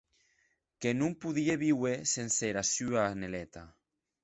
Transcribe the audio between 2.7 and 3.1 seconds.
sua